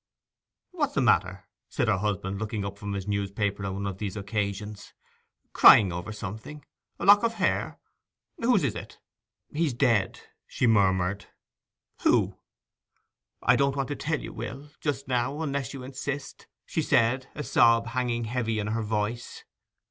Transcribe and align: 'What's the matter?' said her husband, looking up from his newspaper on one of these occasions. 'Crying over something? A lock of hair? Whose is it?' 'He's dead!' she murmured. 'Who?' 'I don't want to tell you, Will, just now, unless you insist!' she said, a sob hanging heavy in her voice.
'What's 0.71 0.95
the 0.95 1.01
matter?' 1.01 1.45
said 1.69 1.87
her 1.87 1.99
husband, 1.99 2.39
looking 2.39 2.65
up 2.65 2.79
from 2.79 2.93
his 2.93 3.07
newspaper 3.07 3.63
on 3.67 3.75
one 3.75 3.85
of 3.85 3.99
these 3.99 4.17
occasions. 4.17 4.93
'Crying 5.53 5.93
over 5.93 6.11
something? 6.11 6.65
A 6.97 7.05
lock 7.05 7.21
of 7.21 7.35
hair? 7.35 7.77
Whose 8.39 8.63
is 8.63 8.73
it?' 8.73 8.97
'He's 9.53 9.73
dead!' 9.73 10.19
she 10.47 10.65
murmured. 10.65 11.27
'Who?' 12.01 12.35
'I 13.43 13.55
don't 13.57 13.75
want 13.75 13.89
to 13.89 13.95
tell 13.95 14.19
you, 14.19 14.33
Will, 14.33 14.71
just 14.79 15.07
now, 15.07 15.39
unless 15.43 15.71
you 15.71 15.83
insist!' 15.83 16.47
she 16.65 16.81
said, 16.81 17.27
a 17.35 17.43
sob 17.43 17.85
hanging 17.85 18.23
heavy 18.23 18.57
in 18.57 18.65
her 18.65 18.81
voice. 18.81 19.43